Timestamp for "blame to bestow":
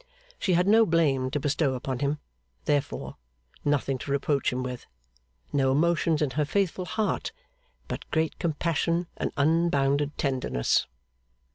0.87-1.75